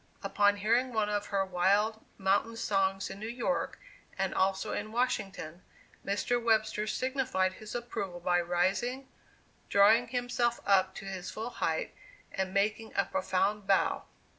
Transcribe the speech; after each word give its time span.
Upon 0.23 0.57
hearing 0.57 0.93
one 0.93 1.09
of 1.09 1.27
her 1.27 1.45
wild 1.45 2.03
mountain 2.17 2.57
songs 2.57 3.11
in 3.11 3.19
New 3.19 3.27
York, 3.29 3.77
and 4.17 4.33
also 4.33 4.73
in 4.73 4.91
Washington, 4.91 5.61
Mr. 6.03 6.43
Webster 6.43 6.87
signified 6.87 7.53
his 7.53 7.75
approval 7.75 8.19
by 8.19 8.41
rising, 8.41 9.07
drawing 9.69 10.07
himself 10.07 10.59
up 10.65 10.95
to 10.95 11.05
his 11.05 11.29
full 11.29 11.51
height, 11.51 11.93
and 12.31 12.51
making 12.51 12.93
a 12.95 13.05
profound 13.05 13.67
bow. 13.67 14.05